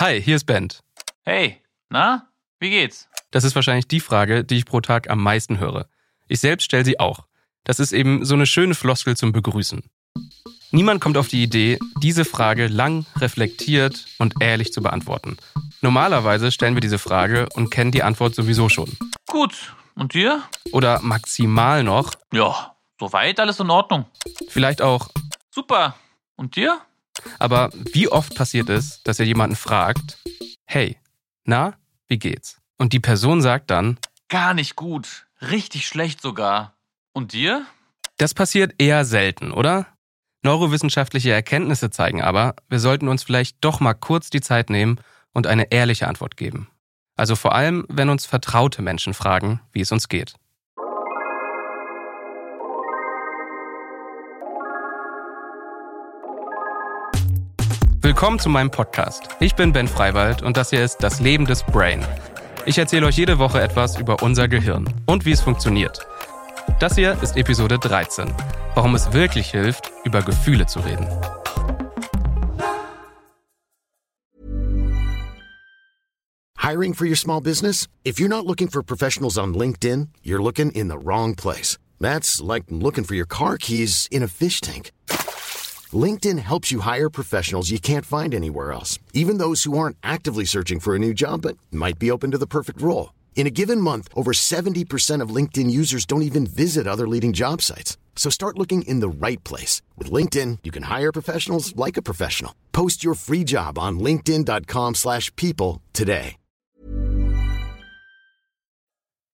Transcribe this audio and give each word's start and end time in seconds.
Hi, 0.00 0.18
hier 0.18 0.36
ist 0.36 0.46
Bent. 0.46 0.80
Hey, 1.26 1.60
na, 1.90 2.26
wie 2.58 2.70
geht's? 2.70 3.06
Das 3.32 3.44
ist 3.44 3.54
wahrscheinlich 3.54 3.86
die 3.86 4.00
Frage, 4.00 4.44
die 4.44 4.56
ich 4.56 4.64
pro 4.64 4.80
Tag 4.80 5.10
am 5.10 5.22
meisten 5.22 5.58
höre. 5.58 5.90
Ich 6.26 6.40
selbst 6.40 6.64
stelle 6.64 6.86
sie 6.86 6.98
auch. 6.98 7.26
Das 7.64 7.78
ist 7.78 7.92
eben 7.92 8.24
so 8.24 8.32
eine 8.32 8.46
schöne 8.46 8.74
Floskel 8.74 9.14
zum 9.14 9.32
Begrüßen. 9.32 9.82
Niemand 10.70 11.02
kommt 11.02 11.18
auf 11.18 11.28
die 11.28 11.42
Idee, 11.42 11.78
diese 12.02 12.24
Frage 12.24 12.68
lang, 12.68 13.04
reflektiert 13.18 14.06
und 14.16 14.36
ehrlich 14.40 14.72
zu 14.72 14.80
beantworten. 14.80 15.36
Normalerweise 15.82 16.50
stellen 16.50 16.76
wir 16.76 16.80
diese 16.80 16.98
Frage 16.98 17.46
und 17.52 17.68
kennen 17.68 17.92
die 17.92 18.02
Antwort 18.02 18.34
sowieso 18.34 18.70
schon. 18.70 18.96
Gut, 19.26 19.76
und 19.96 20.14
dir? 20.14 20.42
Oder 20.72 21.02
maximal 21.02 21.84
noch. 21.84 22.14
Ja, 22.32 22.74
soweit 22.98 23.38
alles 23.38 23.60
in 23.60 23.68
Ordnung. 23.68 24.06
Vielleicht 24.48 24.80
auch. 24.80 25.10
Super. 25.50 25.94
Und 26.36 26.56
dir? 26.56 26.80
Aber 27.38 27.70
wie 27.92 28.08
oft 28.08 28.34
passiert 28.34 28.68
es, 28.68 29.02
dass 29.02 29.18
ihr 29.18 29.26
jemanden 29.26 29.56
fragt, 29.56 30.18
hey, 30.66 30.98
na, 31.44 31.74
wie 32.08 32.18
geht's? 32.18 32.60
Und 32.78 32.92
die 32.92 33.00
Person 33.00 33.42
sagt 33.42 33.70
dann, 33.70 33.98
gar 34.28 34.54
nicht 34.54 34.76
gut, 34.76 35.26
richtig 35.42 35.86
schlecht 35.86 36.22
sogar. 36.22 36.74
Und 37.12 37.32
dir? 37.32 37.66
Das 38.16 38.34
passiert 38.34 38.74
eher 38.78 39.04
selten, 39.04 39.52
oder? 39.52 39.86
Neurowissenschaftliche 40.42 41.32
Erkenntnisse 41.32 41.90
zeigen 41.90 42.22
aber, 42.22 42.54
wir 42.68 42.78
sollten 42.78 43.08
uns 43.08 43.22
vielleicht 43.22 43.58
doch 43.60 43.80
mal 43.80 43.94
kurz 43.94 44.30
die 44.30 44.40
Zeit 44.40 44.70
nehmen 44.70 44.98
und 45.32 45.46
eine 45.46 45.70
ehrliche 45.70 46.08
Antwort 46.08 46.36
geben. 46.36 46.68
Also 47.16 47.36
vor 47.36 47.54
allem, 47.54 47.84
wenn 47.88 48.08
uns 48.08 48.24
vertraute 48.24 48.80
Menschen 48.80 49.12
fragen, 49.12 49.60
wie 49.72 49.82
es 49.82 49.92
uns 49.92 50.08
geht. 50.08 50.34
Willkommen 58.02 58.38
zu 58.38 58.48
meinem 58.48 58.70
Podcast. 58.70 59.28
Ich 59.40 59.54
bin 59.56 59.74
Ben 59.74 59.86
Freiwald 59.86 60.40
und 60.42 60.56
das 60.56 60.70
hier 60.70 60.82
ist 60.82 61.02
Das 61.02 61.20
Leben 61.20 61.44
des 61.44 61.62
Brain. 61.62 62.02
Ich 62.64 62.78
erzähle 62.78 63.04
euch 63.04 63.18
jede 63.18 63.38
Woche 63.38 63.60
etwas 63.60 63.98
über 63.98 64.22
unser 64.22 64.48
Gehirn 64.48 64.88
und 65.04 65.26
wie 65.26 65.32
es 65.32 65.42
funktioniert. 65.42 66.00
Das 66.78 66.94
hier 66.94 67.18
ist 67.20 67.36
Episode 67.36 67.78
13. 67.78 68.32
Warum 68.74 68.94
es 68.94 69.12
wirklich 69.12 69.50
hilft, 69.50 69.92
über 70.06 70.22
Gefühle 70.22 70.64
zu 70.64 70.80
reden. 70.80 71.06
Hiring 76.56 76.94
for 76.94 77.06
your 77.06 77.16
small 77.16 77.42
business? 77.42 77.86
If 78.02 78.18
you're 78.18 78.30
not 78.30 78.46
looking 78.46 78.70
for 78.70 78.82
professionals 78.82 79.36
on 79.36 79.52
LinkedIn, 79.52 80.08
you're 80.22 80.42
looking 80.42 80.70
in 80.70 80.88
the 80.88 80.96
wrong 80.96 81.34
place. 81.34 81.76
That's 82.00 82.40
like 82.40 82.64
looking 82.70 83.04
for 83.04 83.14
your 83.14 83.26
car 83.26 83.58
keys 83.58 84.08
in 84.10 84.22
a 84.22 84.28
fish 84.28 84.62
tank. 84.62 84.90
LinkedIn 85.94 86.38
helps 86.38 86.70
you 86.70 86.80
hire 86.80 87.08
professionals 87.08 87.70
you 87.70 87.80
can't 87.80 88.06
find 88.06 88.34
anywhere 88.34 88.72
else, 88.72 88.98
even 89.14 89.38
those 89.38 89.64
who 89.64 89.76
aren't 89.78 89.96
actively 90.02 90.44
searching 90.44 90.80
for 90.80 90.94
a 90.94 90.98
new 90.98 91.14
job 91.14 91.42
but 91.42 91.56
might 91.72 91.98
be 91.98 92.10
open 92.10 92.30
to 92.30 92.38
the 92.38 92.46
perfect 92.46 92.82
role. 92.82 93.14
In 93.34 93.46
a 93.46 93.50
given 93.50 93.80
month, 93.80 94.08
over 94.14 94.32
70% 94.32 95.22
of 95.22 95.34
LinkedIn 95.34 95.70
users 95.70 96.04
don't 96.04 96.22
even 96.22 96.46
visit 96.46 96.86
other 96.86 97.08
leading 97.08 97.32
job 97.32 97.62
sites. 97.62 97.96
So 98.14 98.28
start 98.30 98.58
looking 98.58 98.82
in 98.82 99.00
the 99.00 99.08
right 99.08 99.42
place. 99.42 99.80
With 99.96 100.12
LinkedIn, 100.12 100.58
you 100.62 100.70
can 100.70 100.84
hire 100.84 101.10
professionals 101.10 101.74
like 101.74 101.96
a 101.96 102.02
professional. 102.02 102.52
Post 102.72 103.02
your 103.02 103.14
free 103.14 103.44
job 103.44 103.78
on 103.78 103.98
linkedin.com 103.98 104.94
slash 104.94 105.34
people 105.36 105.80
today. 105.94 106.36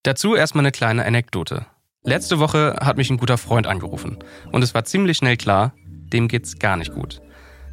Dazu 0.05 0.37
erstmal 0.37 0.63
eine 0.63 0.71
kleine 0.71 1.05
Anekdote. 1.05 1.67
Letzte 2.05 2.39
Woche 2.39 2.77
hat 2.81 2.97
mich 2.97 3.11
ein 3.11 3.17
guter 3.17 3.37
Freund 3.37 3.67
angerufen 3.67 4.19
und 4.53 4.63
es 4.63 4.73
war 4.73 4.85
ziemlich 4.85 5.17
schnell 5.17 5.37
klar, 5.37 5.73
dem 6.17 6.29
geht's 6.29 6.59
gar 6.59 6.77
nicht 6.77 6.95
gut. 6.95 7.21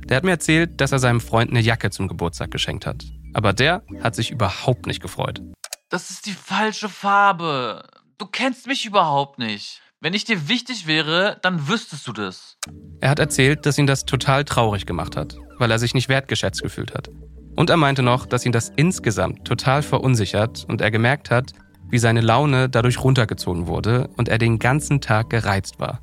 Der 0.06 0.18
hat 0.18 0.26
mir 0.26 0.32
erzählt, 0.32 0.82
dass 0.82 0.92
er 0.92 1.00
seinem 1.00 1.22
Freund 1.22 1.50
eine 1.50 1.62
Jacke 1.62 1.90
zum 1.90 2.10
Geburtstag 2.10 2.52
geschenkt 2.52 2.86
hat. 2.86 3.06
Aber 3.34 3.54
der 3.54 3.84
hat 4.02 4.16
sich 4.16 4.32
überhaupt 4.32 4.86
nicht 4.86 5.02
gefreut. 5.02 5.42
Das 5.90 6.10
ist 6.10 6.26
die 6.26 6.34
falsche 6.34 6.90
Farbe. 6.90 7.84
Du 8.18 8.26
kennst 8.26 8.68
mich 8.68 8.86
überhaupt 8.86 9.40
nicht. 9.40 9.82
Wenn 10.02 10.14
ich 10.14 10.26
dir 10.26 10.50
wichtig 10.50 10.88
wäre, 10.88 11.38
dann 11.42 11.70
wüsstest 11.70 12.06
du 12.06 12.12
das. 12.12 12.58
Er 13.00 13.10
hat 13.10 13.20
erzählt, 13.20 13.66
dass 13.66 13.78
ihn 13.78 13.88
das 13.88 14.04
total 14.04 14.44
traurig 14.44 14.86
gemacht 14.86 15.16
hat, 15.16 15.38
weil 15.58 15.72
er 15.72 15.80
sich 15.80 15.94
nicht 15.94 16.10
wertgeschätzt 16.10 16.62
gefühlt 16.62 16.94
hat. 16.94 17.10
Und 17.56 17.70
er 17.70 17.78
meinte 17.78 18.04
noch, 18.04 18.26
dass 18.26 18.46
ihn 18.46 18.52
das 18.52 18.74
insgesamt 18.76 19.46
total 19.46 19.82
verunsichert 19.82 20.66
und 20.68 20.82
er 20.82 20.92
gemerkt 20.92 21.32
hat, 21.32 21.54
wie 21.90 22.00
seine 22.00 22.22
Laune 22.22 22.68
dadurch 22.68 23.02
runtergezogen 23.02 23.68
wurde 23.68 24.10
und 24.18 24.28
er 24.28 24.40
den 24.40 24.60
ganzen 24.60 25.00
Tag 25.00 25.30
gereizt 25.30 25.80
war. 25.80 26.02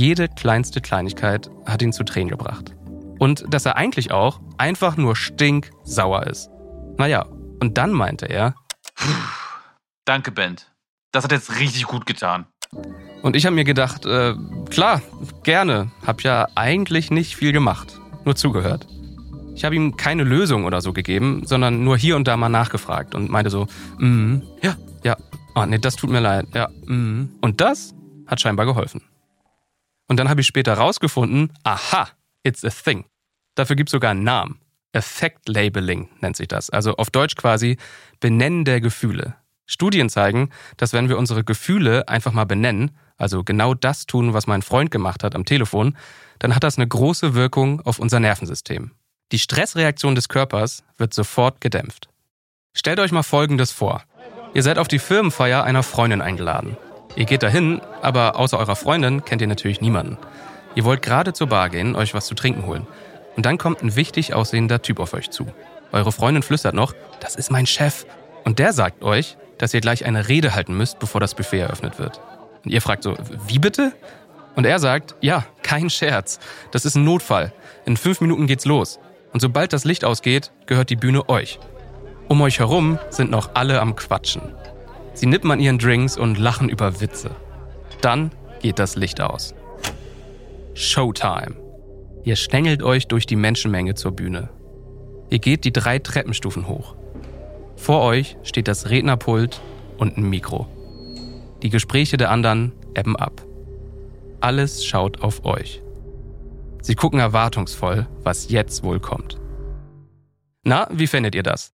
Jede 0.00 0.28
kleinste 0.28 0.80
Kleinigkeit 0.80 1.50
hat 1.66 1.82
ihn 1.82 1.92
zu 1.92 2.04
Tränen 2.04 2.30
gebracht. 2.30 2.74
Und 3.18 3.44
dass 3.52 3.66
er 3.66 3.76
eigentlich 3.76 4.12
auch 4.12 4.40
einfach 4.56 4.96
nur 4.96 5.14
stinksauer 5.14 6.26
ist. 6.26 6.48
Naja, 6.96 7.26
und 7.60 7.76
dann 7.76 7.92
meinte 7.92 8.24
er, 8.24 8.54
Danke, 10.06 10.32
Bent. 10.32 10.72
Das 11.12 11.24
hat 11.24 11.32
jetzt 11.32 11.60
richtig 11.60 11.82
gut 11.82 12.06
getan. 12.06 12.46
Und 13.20 13.36
ich 13.36 13.44
habe 13.44 13.54
mir 13.54 13.64
gedacht, 13.64 14.06
äh, 14.06 14.34
klar, 14.70 15.02
gerne. 15.42 15.90
Hab 16.06 16.22
ja 16.22 16.48
eigentlich 16.54 17.10
nicht 17.10 17.36
viel 17.36 17.52
gemacht, 17.52 18.00
nur 18.24 18.36
zugehört. 18.36 18.86
Ich 19.54 19.66
habe 19.66 19.76
ihm 19.76 19.98
keine 19.98 20.24
Lösung 20.24 20.64
oder 20.64 20.80
so 20.80 20.94
gegeben, 20.94 21.42
sondern 21.44 21.84
nur 21.84 21.98
hier 21.98 22.16
und 22.16 22.26
da 22.26 22.38
mal 22.38 22.48
nachgefragt 22.48 23.14
und 23.14 23.28
meinte 23.28 23.50
so, 23.50 23.66
mm, 23.98 24.38
ja, 24.62 24.76
ja, 25.04 25.18
oh 25.54 25.66
nee, 25.66 25.76
das 25.76 25.96
tut 25.96 26.08
mir 26.08 26.20
leid, 26.20 26.46
ja, 26.54 26.70
mm. 26.86 27.34
Und 27.42 27.60
das 27.60 27.94
hat 28.26 28.40
scheinbar 28.40 28.64
geholfen. 28.64 29.02
Und 30.10 30.16
dann 30.16 30.28
habe 30.28 30.40
ich 30.40 30.48
später 30.48 30.74
rausgefunden, 30.74 31.52
aha, 31.62 32.08
it's 32.42 32.64
a 32.64 32.70
thing. 32.70 33.04
Dafür 33.54 33.76
gibt 33.76 33.90
es 33.90 33.92
sogar 33.92 34.10
einen 34.10 34.24
Namen. 34.24 34.58
Effect 34.92 35.48
Labeling 35.48 36.08
nennt 36.18 36.36
sich 36.36 36.48
das. 36.48 36.68
Also 36.68 36.96
auf 36.96 37.10
Deutsch 37.10 37.36
quasi 37.36 37.76
Benennen 38.18 38.64
der 38.64 38.80
Gefühle. 38.80 39.36
Studien 39.66 40.10
zeigen, 40.10 40.50
dass 40.76 40.92
wenn 40.92 41.08
wir 41.08 41.16
unsere 41.16 41.44
Gefühle 41.44 42.08
einfach 42.08 42.32
mal 42.32 42.44
benennen, 42.44 42.90
also 43.18 43.44
genau 43.44 43.72
das 43.72 44.06
tun, 44.06 44.34
was 44.34 44.48
mein 44.48 44.62
Freund 44.62 44.90
gemacht 44.90 45.22
hat 45.22 45.36
am 45.36 45.44
Telefon, 45.44 45.96
dann 46.40 46.56
hat 46.56 46.64
das 46.64 46.76
eine 46.76 46.88
große 46.88 47.34
Wirkung 47.34 47.80
auf 47.82 48.00
unser 48.00 48.18
Nervensystem. 48.18 48.90
Die 49.30 49.38
Stressreaktion 49.38 50.16
des 50.16 50.28
Körpers 50.28 50.82
wird 50.96 51.14
sofort 51.14 51.60
gedämpft. 51.60 52.08
Stellt 52.76 52.98
euch 52.98 53.12
mal 53.12 53.22
Folgendes 53.22 53.70
vor. 53.70 54.02
Ihr 54.54 54.64
seid 54.64 54.78
auf 54.78 54.88
die 54.88 54.98
Firmenfeier 54.98 55.62
einer 55.62 55.84
Freundin 55.84 56.20
eingeladen. 56.20 56.76
Ihr 57.16 57.24
geht 57.24 57.42
dahin, 57.42 57.80
aber 58.02 58.36
außer 58.36 58.58
eurer 58.58 58.76
Freundin 58.76 59.24
kennt 59.24 59.42
ihr 59.42 59.48
natürlich 59.48 59.80
niemanden. 59.80 60.16
Ihr 60.74 60.84
wollt 60.84 61.02
gerade 61.02 61.32
zur 61.32 61.48
Bar 61.48 61.68
gehen, 61.68 61.96
euch 61.96 62.14
was 62.14 62.26
zu 62.26 62.34
trinken 62.34 62.66
holen. 62.66 62.86
Und 63.36 63.46
dann 63.46 63.58
kommt 63.58 63.82
ein 63.82 63.96
wichtig 63.96 64.34
aussehender 64.34 64.82
Typ 64.82 65.00
auf 65.00 65.14
euch 65.14 65.30
zu. 65.30 65.46
Eure 65.92 66.12
Freundin 66.12 66.42
flüstert 66.42 66.74
noch, 66.74 66.94
das 67.20 67.34
ist 67.34 67.50
mein 67.50 67.66
Chef. 67.66 68.06
Und 68.44 68.58
der 68.58 68.72
sagt 68.72 69.02
euch, 69.02 69.36
dass 69.58 69.74
ihr 69.74 69.80
gleich 69.80 70.04
eine 70.04 70.28
Rede 70.28 70.54
halten 70.54 70.76
müsst, 70.76 70.98
bevor 70.98 71.20
das 71.20 71.34
Buffet 71.34 71.58
eröffnet 71.60 71.98
wird. 71.98 72.20
Und 72.64 72.70
ihr 72.70 72.80
fragt 72.80 73.02
so, 73.02 73.16
wie 73.46 73.58
bitte? 73.58 73.92
Und 74.56 74.64
er 74.64 74.78
sagt, 74.78 75.14
ja, 75.20 75.44
kein 75.62 75.90
Scherz. 75.90 76.38
Das 76.70 76.84
ist 76.84 76.94
ein 76.94 77.04
Notfall. 77.04 77.52
In 77.84 77.96
fünf 77.96 78.20
Minuten 78.20 78.46
geht's 78.46 78.64
los. 78.64 78.98
Und 79.32 79.40
sobald 79.40 79.72
das 79.72 79.84
Licht 79.84 80.04
ausgeht, 80.04 80.50
gehört 80.66 80.90
die 80.90 80.96
Bühne 80.96 81.28
euch. 81.28 81.58
Um 82.28 82.40
euch 82.42 82.58
herum 82.58 82.98
sind 83.10 83.30
noch 83.30 83.50
alle 83.54 83.80
am 83.80 83.96
Quatschen. 83.96 84.42
Sie 85.20 85.26
nippen 85.26 85.50
an 85.50 85.60
ihren 85.60 85.76
Drinks 85.76 86.16
und 86.16 86.38
lachen 86.38 86.70
über 86.70 87.02
Witze. 87.02 87.32
Dann 88.00 88.30
geht 88.62 88.78
das 88.78 88.96
Licht 88.96 89.20
aus. 89.20 89.54
Showtime. 90.72 91.56
Ihr 92.24 92.36
schlängelt 92.36 92.82
euch 92.82 93.06
durch 93.06 93.26
die 93.26 93.36
Menschenmenge 93.36 93.94
zur 93.94 94.12
Bühne. 94.12 94.48
Ihr 95.28 95.38
geht 95.38 95.66
die 95.66 95.74
drei 95.74 95.98
Treppenstufen 95.98 96.68
hoch. 96.68 96.96
Vor 97.76 98.00
euch 98.00 98.38
steht 98.44 98.66
das 98.66 98.88
Rednerpult 98.88 99.60
und 99.98 100.16
ein 100.16 100.30
Mikro. 100.30 100.66
Die 101.62 101.68
Gespräche 101.68 102.16
der 102.16 102.30
anderen 102.30 102.72
ebben 102.96 103.16
ab. 103.16 103.44
Alles 104.40 104.86
schaut 104.86 105.20
auf 105.20 105.44
euch. 105.44 105.82
Sie 106.80 106.94
gucken 106.94 107.20
erwartungsvoll, 107.20 108.06
was 108.22 108.48
jetzt 108.48 108.84
wohl 108.84 109.00
kommt. 109.00 109.38
Na, 110.62 110.88
wie 110.90 111.06
findet 111.06 111.34
ihr 111.34 111.42
das? 111.42 111.74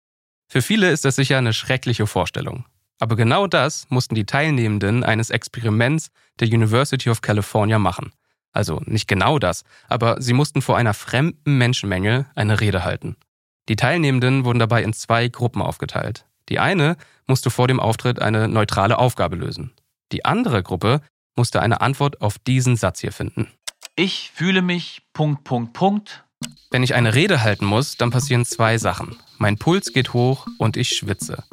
Für 0.47 0.61
viele 0.61 0.91
ist 0.91 1.03
das 1.03 1.17
sicher 1.17 1.37
eine 1.37 1.51
schreckliche 1.51 2.07
Vorstellung. 2.07 2.63
Aber 3.03 3.17
genau 3.17 3.47
das 3.47 3.85
mussten 3.89 4.15
die 4.15 4.25
Teilnehmenden 4.25 5.03
eines 5.03 5.29
Experiments 5.29 6.09
der 6.39 6.47
University 6.47 7.09
of 7.09 7.19
California 7.19 7.77
machen. 7.77 8.13
Also 8.53 8.81
nicht 8.85 9.09
genau 9.09 9.39
das, 9.39 9.65
aber 9.89 10.21
sie 10.21 10.31
mussten 10.31 10.61
vor 10.61 10.77
einer 10.77 10.93
fremden 10.93 11.57
Menschenmenge 11.57 12.27
eine 12.33 12.61
Rede 12.61 12.85
halten. 12.85 13.17
Die 13.67 13.75
Teilnehmenden 13.75 14.45
wurden 14.45 14.59
dabei 14.59 14.83
in 14.83 14.93
zwei 14.93 15.27
Gruppen 15.27 15.61
aufgeteilt. 15.61 16.25
Die 16.47 16.59
eine 16.59 16.95
musste 17.27 17.49
vor 17.49 17.67
dem 17.67 17.81
Auftritt 17.81 18.21
eine 18.21 18.47
neutrale 18.47 18.97
Aufgabe 18.97 19.35
lösen. 19.35 19.73
Die 20.13 20.23
andere 20.23 20.63
Gruppe 20.63 21.01
musste 21.35 21.61
eine 21.61 21.81
Antwort 21.81 22.21
auf 22.21 22.39
diesen 22.39 22.77
Satz 22.77 23.01
hier 23.01 23.11
finden. 23.11 23.51
Ich 23.97 24.31
fühle 24.33 24.61
mich 24.61 25.01
Punkt, 25.11 25.43
Punkt, 25.43 25.73
Punkt. 25.73 26.23
Wenn 26.71 26.83
ich 26.83 26.95
eine 26.95 27.15
Rede 27.15 27.43
halten 27.43 27.65
muss, 27.65 27.97
dann 27.97 28.11
passieren 28.11 28.45
zwei 28.45 28.77
Sachen. 28.77 29.17
Mein 29.39 29.57
Puls 29.57 29.91
geht 29.91 30.13
hoch 30.13 30.47
und 30.57 30.77
ich 30.77 30.95
schwitze. 30.95 31.43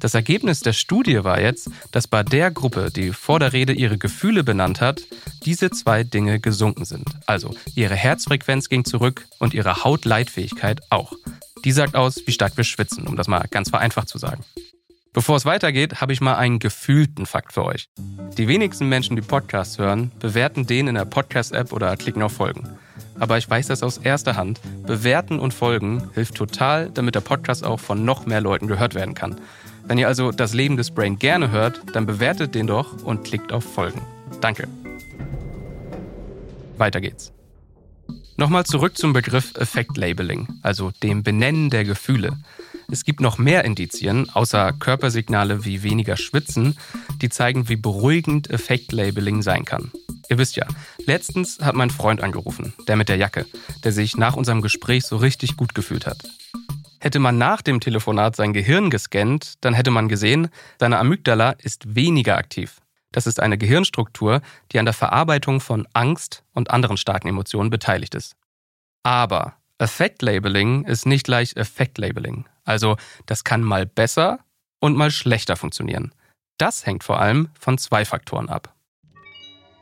Das 0.00 0.14
Ergebnis 0.14 0.60
der 0.60 0.72
Studie 0.72 1.24
war 1.24 1.40
jetzt, 1.40 1.70
dass 1.92 2.06
bei 2.06 2.22
der 2.22 2.50
Gruppe, 2.50 2.90
die 2.94 3.12
vor 3.12 3.40
der 3.40 3.52
Rede 3.52 3.72
ihre 3.72 3.98
Gefühle 3.98 4.44
benannt 4.44 4.80
hat, 4.80 5.02
diese 5.44 5.70
zwei 5.70 6.04
Dinge 6.04 6.40
gesunken 6.40 6.84
sind. 6.84 7.08
Also 7.26 7.54
ihre 7.74 7.94
Herzfrequenz 7.94 8.68
ging 8.68 8.84
zurück 8.84 9.26
und 9.38 9.54
ihre 9.54 9.84
Hautleitfähigkeit 9.84 10.80
auch. 10.90 11.12
Die 11.64 11.72
sagt 11.72 11.96
aus, 11.96 12.22
wie 12.26 12.32
stark 12.32 12.56
wir 12.56 12.64
schwitzen, 12.64 13.06
um 13.06 13.16
das 13.16 13.28
mal 13.28 13.46
ganz 13.50 13.70
vereinfacht 13.70 14.08
zu 14.08 14.18
sagen. 14.18 14.44
Bevor 15.12 15.36
es 15.36 15.44
weitergeht, 15.44 16.00
habe 16.00 16.12
ich 16.12 16.20
mal 16.20 16.36
einen 16.36 16.58
gefühlten 16.58 17.26
Fakt 17.26 17.52
für 17.52 17.64
euch. 17.64 17.88
Die 18.36 18.46
wenigsten 18.46 18.88
Menschen, 18.88 19.16
die 19.16 19.22
Podcasts 19.22 19.78
hören, 19.78 20.12
bewerten 20.20 20.66
den 20.66 20.86
in 20.86 20.94
der 20.94 21.06
Podcast-App 21.06 21.72
oder 21.72 21.96
klicken 21.96 22.22
auf 22.22 22.32
Folgen. 22.32 22.68
Aber 23.18 23.38
ich 23.38 23.48
weiß 23.48 23.66
das 23.66 23.82
aus 23.82 23.98
erster 23.98 24.36
Hand. 24.36 24.60
Bewerten 24.86 25.40
und 25.40 25.54
folgen 25.54 26.10
hilft 26.14 26.36
total, 26.36 26.90
damit 26.90 27.14
der 27.14 27.20
Podcast 27.20 27.64
auch 27.64 27.80
von 27.80 28.04
noch 28.04 28.26
mehr 28.26 28.40
Leuten 28.40 28.68
gehört 28.68 28.94
werden 28.94 29.14
kann. 29.14 29.40
Wenn 29.88 29.96
ihr 29.96 30.06
also 30.06 30.32
das 30.32 30.52
Leben 30.52 30.76
des 30.76 30.90
Brain 30.90 31.18
gerne 31.18 31.50
hört, 31.50 31.80
dann 31.94 32.04
bewertet 32.04 32.54
den 32.54 32.66
doch 32.66 33.02
und 33.04 33.24
klickt 33.24 33.54
auf 33.54 33.64
Folgen. 33.64 34.02
Danke. 34.42 34.68
Weiter 36.76 37.00
geht's. 37.00 37.32
Nochmal 38.36 38.66
zurück 38.66 38.98
zum 38.98 39.14
Begriff 39.14 39.54
Effektlabeling, 39.56 40.60
also 40.62 40.92
dem 41.02 41.22
Benennen 41.22 41.70
der 41.70 41.84
Gefühle. 41.84 42.36
Es 42.92 43.04
gibt 43.04 43.20
noch 43.20 43.38
mehr 43.38 43.64
Indizien, 43.64 44.28
außer 44.30 44.74
Körpersignale 44.78 45.64
wie 45.64 45.82
weniger 45.82 46.18
Schwitzen, 46.18 46.76
die 47.22 47.30
zeigen, 47.30 47.70
wie 47.70 47.76
beruhigend 47.76 48.50
Effektlabeling 48.50 49.40
sein 49.40 49.64
kann. 49.64 49.90
Ihr 50.28 50.36
wisst 50.36 50.56
ja, 50.56 50.66
letztens 51.06 51.60
hat 51.60 51.74
mein 51.74 51.90
Freund 51.90 52.20
angerufen, 52.20 52.74
der 52.86 52.96
mit 52.96 53.08
der 53.08 53.16
Jacke, 53.16 53.46
der 53.84 53.92
sich 53.92 54.18
nach 54.18 54.36
unserem 54.36 54.60
Gespräch 54.60 55.04
so 55.04 55.16
richtig 55.16 55.56
gut 55.56 55.74
gefühlt 55.74 56.06
hat. 56.06 56.18
Hätte 57.00 57.18
man 57.20 57.38
nach 57.38 57.62
dem 57.62 57.80
Telefonat 57.80 58.34
sein 58.34 58.52
Gehirn 58.52 58.90
gescannt, 58.90 59.54
dann 59.60 59.74
hätte 59.74 59.90
man 59.90 60.08
gesehen, 60.08 60.48
seine 60.80 60.98
Amygdala 60.98 61.50
ist 61.52 61.94
weniger 61.94 62.36
aktiv. 62.36 62.80
Das 63.12 63.26
ist 63.26 63.40
eine 63.40 63.56
Gehirnstruktur, 63.56 64.42
die 64.72 64.78
an 64.78 64.84
der 64.84 64.94
Verarbeitung 64.94 65.60
von 65.60 65.86
Angst 65.94 66.44
und 66.52 66.70
anderen 66.70 66.96
starken 66.96 67.28
Emotionen 67.28 67.70
beteiligt 67.70 68.14
ist. 68.14 68.36
Aber 69.02 69.54
Effektlabeling 69.78 70.84
ist 70.84 71.06
nicht 71.06 71.24
gleich 71.24 71.56
Effektlabeling. 71.56 72.46
Also 72.64 72.96
das 73.26 73.44
kann 73.44 73.62
mal 73.62 73.86
besser 73.86 74.40
und 74.80 74.96
mal 74.96 75.10
schlechter 75.10 75.56
funktionieren. 75.56 76.12
Das 76.58 76.84
hängt 76.84 77.04
vor 77.04 77.20
allem 77.20 77.48
von 77.58 77.78
zwei 77.78 78.04
Faktoren 78.04 78.48
ab. 78.48 78.74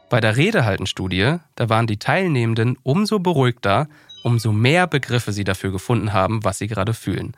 Bei 0.08 0.20
der 0.20 0.36
Redehaltenstudie, 0.36 1.38
da 1.56 1.68
waren 1.68 1.86
die 1.86 1.98
Teilnehmenden 1.98 2.76
umso 2.82 3.18
beruhigter, 3.18 3.88
umso 4.26 4.50
mehr 4.50 4.88
Begriffe 4.88 5.30
sie 5.30 5.44
dafür 5.44 5.70
gefunden 5.70 6.12
haben, 6.12 6.42
was 6.42 6.58
sie 6.58 6.66
gerade 6.66 6.94
fühlen. 6.94 7.36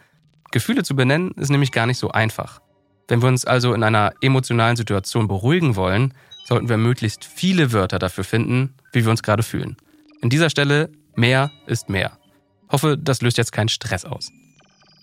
Gefühle 0.52 0.84
zu 0.84 0.96
benennen 0.96 1.32
ist 1.32 1.50
nämlich 1.50 1.70
gar 1.70 1.84
nicht 1.84 1.98
so 1.98 2.12
einfach. 2.12 2.62
Wenn 3.08 3.20
wir 3.20 3.28
uns 3.28 3.44
also 3.44 3.74
in 3.74 3.82
einer 3.82 4.14
emotionalen 4.22 4.74
Situation 4.74 5.28
beruhigen 5.28 5.76
wollen, 5.76 6.14
sollten 6.46 6.70
wir 6.70 6.78
möglichst 6.78 7.26
viele 7.26 7.74
Wörter 7.74 7.98
dafür 7.98 8.24
finden, 8.24 8.74
wie 8.94 9.04
wir 9.04 9.10
uns 9.10 9.22
gerade 9.22 9.42
fühlen. 9.42 9.76
In 10.22 10.30
dieser 10.30 10.48
Stelle 10.48 10.88
mehr 11.14 11.50
ist 11.66 11.90
mehr. 11.90 12.16
Hoffe, 12.70 12.96
das 12.96 13.20
löst 13.20 13.36
jetzt 13.36 13.52
keinen 13.52 13.68
Stress 13.68 14.06
aus. 14.06 14.30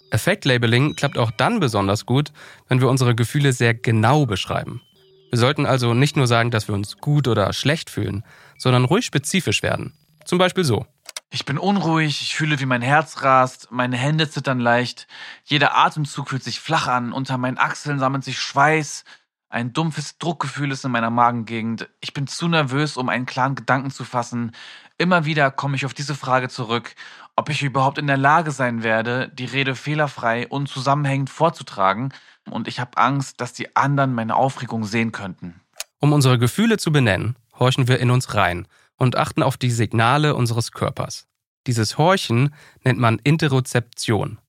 Effektlabeling 0.10 0.96
klappt 0.96 1.20
auch 1.20 1.30
dann 1.30 1.60
besonders 1.60 2.08
gut, 2.08 2.32
wenn 2.68 2.82
wir 2.82 2.90
unsere 2.90 3.14
Gefühle 3.14 3.54
sehr 3.54 3.76
genau 3.76 4.26
beschreiben. 4.26 4.82
Wir 5.30 5.38
sollten 5.38 5.68
also 5.68 5.94
nicht 5.94 6.18
nur 6.18 6.26
sagen, 6.26 6.50
dass 6.50 6.68
wir 6.68 6.74
uns 6.74 6.98
gut 6.98 7.28
oder 7.28 7.54
schlecht 7.54 7.92
fühlen, 7.92 8.24
sondern 8.58 8.86
ruhig 8.86 9.06
spezifisch 9.06 9.62
werden. 9.62 9.94
Zum 10.26 10.40
Beispiel 10.40 10.64
so. 10.64 10.88
Ich 11.36 11.44
bin 11.44 11.58
unruhig, 11.58 12.22
ich 12.22 12.34
fühle, 12.34 12.62
wie 12.62 12.66
mein 12.66 12.82
Herz 12.82 13.22
rast, 13.22 13.68
meine 13.70 13.98
Hände 13.98 14.30
zittern 14.30 14.62
leicht, 14.62 15.06
jeder 15.44 15.76
Atemzug 15.76 16.30
fühlt 16.30 16.46
sich 16.46 16.62
flach 16.62 16.88
an, 16.88 17.12
unter 17.12 17.38
meinen 17.38 17.58
Achseln 17.58 18.00
sammelt 18.00 18.24
sich 18.24 18.40
Schweiß, 18.40 19.04
ein 19.50 19.74
dumpfes 19.74 20.18
Druckgefühl 20.18 20.72
ist 20.72 20.86
in 20.86 20.92
meiner 20.92 21.10
Magengegend, 21.10 21.90
ich 22.00 22.14
bin 22.14 22.28
zu 22.28 22.48
nervös, 22.48 22.96
um 22.96 23.10
einen 23.10 23.26
klaren 23.26 23.56
Gedanken 23.56 23.92
zu 23.92 24.06
fassen. 24.06 24.54
Immer 24.98 25.26
wieder 25.26 25.52
komme 25.52 25.76
ich 25.76 25.86
auf 25.86 25.94
diese 25.94 26.16
Frage 26.16 26.48
zurück, 26.48 26.96
ob 27.36 27.50
ich 27.50 27.64
überhaupt 27.64 27.98
in 27.98 28.08
der 28.08 28.16
Lage 28.16 28.52
sein 28.52 28.82
werde, 28.82 29.28
die 29.28 29.44
Rede 29.44 29.76
fehlerfrei 29.76 30.48
und 30.48 30.70
zusammenhängend 30.70 31.30
vorzutragen, 31.30 32.14
und 32.50 32.70
ich 32.70 32.80
habe 32.80 32.98
Angst, 32.98 33.42
dass 33.42 33.52
die 33.52 33.76
anderen 33.76 34.14
meine 34.14 34.38
Aufregung 34.38 34.86
sehen 34.86 35.12
könnten. 35.12 35.60
Um 36.00 36.14
unsere 36.14 36.40
Gefühle 36.40 36.78
zu 36.78 36.94
benennen, 36.94 37.36
horchen 37.60 37.90
wir 37.90 38.00
in 38.00 38.10
uns 38.10 38.36
rein 38.36 38.70
und 38.98 39.16
achten 39.16 39.44
auf 39.44 39.58
die 39.58 39.72
Signale 39.72 40.36
unseres 40.36 40.72
Körpers. 40.72 41.28
Dieses 41.68 41.98
Horchen 41.98 42.54
nennt 42.84 43.00
man 43.00 43.20
Interozeption. 43.24 44.40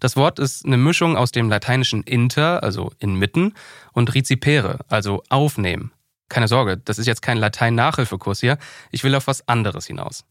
Das 0.00 0.16
Wort 0.16 0.38
ist 0.38 0.64
eine 0.64 0.76
Mischung 0.76 1.16
aus 1.16 1.32
dem 1.32 1.48
lateinischen 1.48 2.02
inter, 2.04 2.62
also 2.62 2.92
inmitten, 2.98 3.54
und 3.92 4.14
recipere, 4.14 4.80
also 4.88 5.22
aufnehmen. 5.28 5.92
Keine 6.28 6.48
Sorge, 6.48 6.76
das 6.76 6.98
ist 6.98 7.06
jetzt 7.06 7.22
kein 7.22 7.38
Latein-Nachhilfekurs 7.38 8.40
hier. 8.40 8.58
Ich 8.90 9.02
will 9.02 9.14
auf 9.14 9.26
was 9.26 9.48
anderes 9.48 9.86
hinaus. 9.86 10.24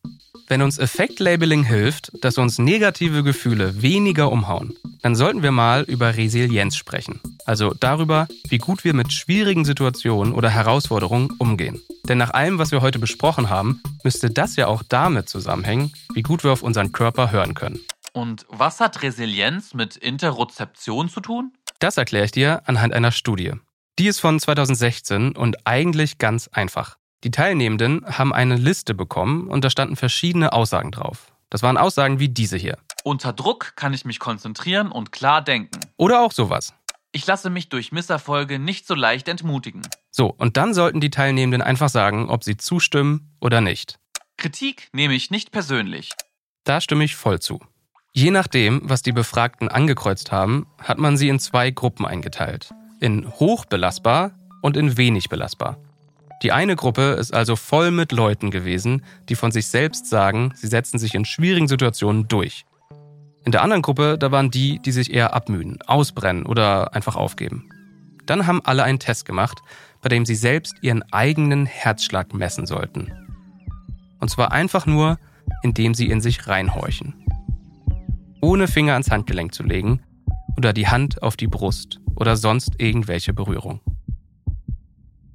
Wenn 0.48 0.62
uns 0.62 0.78
Effektlabeling 0.78 1.64
hilft, 1.64 2.12
dass 2.24 2.38
uns 2.38 2.60
negative 2.60 3.24
Gefühle 3.24 3.82
weniger 3.82 4.32
umhauen, 4.32 4.76
dann 5.02 5.16
sollten 5.16 5.44
wir 5.44 5.52
mal 5.52 5.84
über 5.84 6.16
Resilienz 6.16 6.76
sprechen. 6.76 7.20
Also 7.46 7.74
darüber, 7.74 8.28
wie 8.48 8.60
gut 8.60 8.84
wir 8.84 8.94
mit 8.94 9.12
schwierigen 9.12 9.66
Situationen 9.66 10.34
oder 10.34 10.50
Herausforderungen 10.50 11.32
umgehen. 11.40 11.82
Denn 12.08 12.18
nach 12.18 12.32
allem, 12.32 12.60
was 12.60 12.72
wir 12.72 12.82
heute 12.82 13.00
besprochen 13.00 13.50
haben, 13.50 13.82
müsste 14.04 14.30
das 14.30 14.56
ja 14.56 14.68
auch 14.68 14.84
damit 14.88 15.28
zusammenhängen, 15.28 15.92
wie 16.14 16.22
gut 16.22 16.44
wir 16.44 16.52
auf 16.52 16.64
unseren 16.64 16.92
Körper 16.92 17.32
hören 17.32 17.54
können. 17.54 17.80
Und 18.14 18.46
was 18.50 18.80
hat 18.80 19.02
Resilienz 19.02 19.74
mit 19.74 19.98
Interozeption 19.98 21.10
zu 21.10 21.20
tun? 21.20 21.52
Das 21.80 21.98
erkläre 21.98 22.26
ich 22.26 22.32
dir 22.32 22.62
anhand 22.66 22.94
einer 22.94 23.12
Studie. 23.12 23.54
Die 24.00 24.06
ist 24.06 24.20
von 24.20 24.40
2016 24.40 25.36
und 25.36 25.66
eigentlich 25.66 26.20
ganz 26.20 26.48
einfach. 26.50 26.98
Die 27.24 27.32
Teilnehmenden 27.32 28.06
haben 28.06 28.32
eine 28.32 28.56
Liste 28.56 28.94
bekommen 28.94 29.48
und 29.48 29.64
da 29.64 29.72
standen 29.72 29.96
verschiedene 29.96 30.54
Aussagen 30.54 30.92
drauf. 30.92 31.34
Das 31.50 31.64
waren 31.64 31.78
Aussagen 31.78 32.20
wie 32.20 32.30
diese 32.30 32.58
hier. 32.58 32.78
Unter 33.04 33.34
Druck 33.34 33.74
kann 33.76 33.96
ich 33.96 34.06
mich 34.06 34.20
konzentrieren 34.20 34.92
und 34.92 35.12
klar 35.12 35.42
denken. 35.42 35.80
Oder 35.98 36.22
auch 36.22 36.32
sowas. 36.32 36.76
Ich 37.12 37.26
lasse 37.26 37.50
mich 37.50 37.70
durch 37.70 37.92
Misserfolge 37.92 38.60
nicht 38.60 38.86
so 38.86 38.94
leicht 38.94 39.28
entmutigen. 39.28 39.82
So, 40.12 40.28
und 40.28 40.58
dann 40.58 40.76
sollten 40.76 41.02
die 41.02 41.10
Teilnehmenden 41.10 41.64
einfach 41.64 41.90
sagen, 41.90 42.30
ob 42.30 42.44
sie 42.44 42.58
zustimmen 42.58 43.36
oder 43.42 43.62
nicht. 43.62 43.98
Kritik 44.38 44.90
nehme 44.94 45.16
ich 45.16 45.32
nicht 45.32 45.52
persönlich. 45.52 46.12
Da 46.66 46.82
stimme 46.82 47.04
ich 47.04 47.16
voll 47.16 47.40
zu. 47.40 47.60
Je 48.14 48.30
nachdem, 48.30 48.82
was 48.84 49.02
die 49.02 49.12
Befragten 49.12 49.70
angekreuzt 49.70 50.32
haben, 50.32 50.68
hat 50.84 51.00
man 51.00 51.18
sie 51.18 51.30
in 51.30 51.40
zwei 51.40 51.72
Gruppen 51.72 52.06
eingeteilt 52.06 52.72
in 53.00 53.28
hoch 53.40 53.66
belastbar 53.66 54.32
und 54.62 54.78
in 54.78 54.98
wenig 54.98 55.30
belastbar. 55.30 55.78
Die 56.44 56.52
eine 56.52 56.76
Gruppe 56.76 57.16
ist 57.20 57.34
also 57.34 57.56
voll 57.56 57.90
mit 57.92 58.12
Leuten 58.12 58.52
gewesen, 58.52 59.04
die 59.28 59.36
von 59.36 59.52
sich 59.52 59.68
selbst 59.68 60.08
sagen, 60.08 60.54
sie 60.56 60.68
setzen 60.68 61.00
sich 61.00 61.16
in 61.16 61.26
schwierigen 61.26 61.68
Situationen 61.68 62.28
durch. 62.28 62.66
In 63.44 63.52
der 63.52 63.64
anderen 63.64 63.82
Gruppe, 63.82 64.18
da 64.20 64.32
waren 64.32 64.52
die, 64.52 64.80
die 64.80 64.92
sich 64.92 65.12
eher 65.12 65.34
abmühen, 65.34 65.80
ausbrennen 65.88 66.46
oder 66.46 66.94
einfach 66.94 67.16
aufgeben. 67.16 67.70
Dann 68.26 68.46
haben 68.46 68.62
alle 68.64 68.84
einen 68.84 69.00
Test 69.00 69.26
gemacht, 69.26 69.60
bei 70.02 70.10
dem 70.10 70.26
sie 70.26 70.36
selbst 70.36 70.76
ihren 70.82 71.02
eigenen 71.12 71.66
Herzschlag 71.66 72.34
messen 72.34 72.66
sollten. 72.66 73.12
Und 74.20 74.30
zwar 74.30 74.52
einfach 74.52 74.86
nur, 74.86 75.18
indem 75.64 75.94
sie 75.94 76.10
in 76.10 76.22
sich 76.22 76.48
reinhorchen. 76.48 77.16
Ohne 78.42 78.68
Finger 78.68 78.94
ans 78.94 79.10
Handgelenk 79.10 79.54
zu 79.54 79.64
legen 79.64 80.02
oder 80.58 80.74
die 80.74 80.88
Hand 80.88 81.24
auf 81.24 81.38
die 81.38 81.48
Brust 81.48 82.00
oder 82.18 82.36
sonst 82.36 82.74
irgendwelche 82.80 83.34
Berührung. 83.34 83.80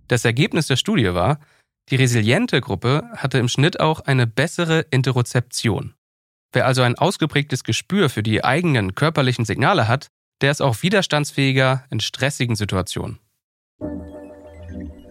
Das 0.08 0.24
Ergebnis 0.24 0.66
der 0.66 0.76
Studie 0.76 1.14
war, 1.14 1.38
die 1.88 1.96
resiliente 1.96 2.60
Gruppe 2.60 3.08
hatte 3.16 3.38
im 3.38 3.48
Schnitt 3.48 3.80
auch 3.80 4.00
eine 4.00 4.26
bessere 4.26 4.80
Interozeption. 4.90 5.94
Wer 6.52 6.66
also 6.66 6.82
ein 6.82 6.98
ausgeprägtes 6.98 7.64
Gespür 7.64 8.10
für 8.10 8.22
die 8.22 8.44
eigenen 8.44 8.94
körperlichen 8.94 9.44
Signale 9.44 9.88
hat, 9.88 10.08
der 10.42 10.50
ist 10.50 10.60
auch 10.60 10.82
widerstandsfähiger 10.82 11.84
in 11.90 12.00
stressigen 12.00 12.56
Situationen. 12.56 13.18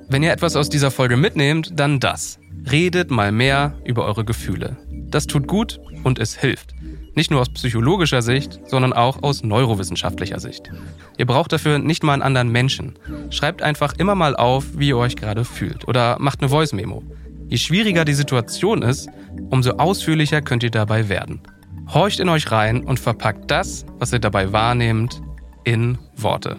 Wenn 0.08 0.24
ihr 0.24 0.34
etwas 0.34 0.56
aus 0.56 0.70
dieser 0.70 0.92
Folge 0.92 1.16
mitnehmt, 1.18 1.80
dann 1.80 2.00
das. 2.00 2.38
Redet 2.70 3.12
mal 3.12 3.32
mehr 3.32 3.80
über 3.86 4.06
eure 4.06 4.26
Gefühle. 4.26 4.78
Das 5.10 5.26
tut 5.26 5.48
gut 5.48 5.80
und 6.04 6.20
es 6.20 6.38
hilft. 6.38 6.76
Nicht 7.14 7.30
nur 7.30 7.42
aus 7.42 7.50
psychologischer 7.50 8.22
Sicht, 8.22 8.60
sondern 8.66 8.94
auch 8.94 9.22
aus 9.22 9.44
neurowissenschaftlicher 9.44 10.40
Sicht. 10.40 10.72
Ihr 11.18 11.26
braucht 11.26 11.52
dafür 11.52 11.78
nicht 11.78 12.04
mal 12.04 12.14
einen 12.14 12.22
anderen 12.22 12.50
Menschen. 12.50 12.98
Schreibt 13.30 13.62
einfach 13.62 13.94
immer 13.98 14.16
mal 14.16 14.36
auf, 14.36 14.66
wie 14.78 14.90
ihr 14.90 14.98
euch 14.98 15.18
gerade 15.18 15.44
fühlt 15.44 15.88
oder 15.88 16.18
macht 16.20 16.40
eine 16.40 16.50
Voice-Memo. 16.50 17.04
Je 17.50 17.58
schwieriger 17.58 18.06
die 18.06 18.14
Situation 18.14 18.82
ist, 18.82 19.10
umso 19.50 19.72
ausführlicher 19.72 20.42
könnt 20.42 20.64
ihr 20.64 20.72
dabei 20.72 21.10
werden. 21.10 21.42
Horcht 21.94 22.22
in 22.22 22.30
euch 22.30 22.50
rein 22.52 22.84
und 22.84 23.00
verpackt 23.00 23.52
das, 23.52 23.86
was 24.00 24.14
ihr 24.14 24.20
dabei 24.20 24.54
wahrnehmt, 24.54 25.22
in 25.66 25.98
Worte. 26.16 26.58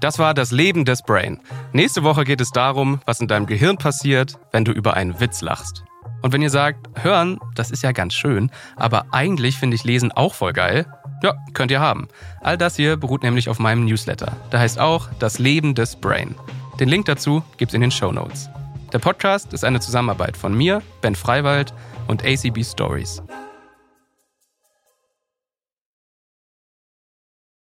Das 0.00 0.18
war 0.18 0.34
das 0.34 0.52
Leben 0.52 0.84
des 0.84 1.02
Brain. 1.02 1.40
Nächste 1.72 2.02
Woche 2.02 2.24
geht 2.24 2.40
es 2.40 2.50
darum, 2.50 3.00
was 3.06 3.20
in 3.20 3.28
deinem 3.28 3.46
Gehirn 3.46 3.76
passiert, 3.76 4.38
wenn 4.52 4.64
du 4.64 4.72
über 4.72 4.94
einen 4.94 5.20
Witz 5.20 5.42
lachst. 5.42 5.84
Und 6.22 6.32
wenn 6.32 6.42
ihr 6.42 6.50
sagt, 6.50 6.88
hören, 7.02 7.38
das 7.54 7.70
ist 7.70 7.82
ja 7.82 7.92
ganz 7.92 8.14
schön, 8.14 8.50
aber 8.76 9.06
eigentlich 9.12 9.56
finde 9.56 9.76
ich 9.76 9.84
Lesen 9.84 10.12
auch 10.12 10.34
voll 10.34 10.52
geil, 10.52 10.86
ja, 11.22 11.34
könnt 11.54 11.70
ihr 11.70 11.80
haben. 11.80 12.08
All 12.40 12.58
das 12.58 12.76
hier 12.76 12.96
beruht 12.96 13.22
nämlich 13.22 13.48
auf 13.48 13.58
meinem 13.58 13.84
Newsletter. 13.84 14.36
Der 14.52 14.60
heißt 14.60 14.78
auch 14.78 15.08
Das 15.18 15.38
Leben 15.38 15.74
des 15.74 15.96
Brain. 15.96 16.34
Den 16.78 16.88
Link 16.88 17.06
dazu 17.06 17.42
gibt's 17.56 17.74
in 17.74 17.80
den 17.80 17.90
Show 17.90 18.12
Notes. 18.12 18.50
Der 18.92 18.98
Podcast 18.98 19.52
ist 19.52 19.64
eine 19.64 19.80
Zusammenarbeit 19.80 20.36
von 20.36 20.56
mir, 20.56 20.82
Ben 21.00 21.14
Freiwald 21.14 21.72
und 22.06 22.24
ACB 22.24 22.62
Stories. 22.64 23.22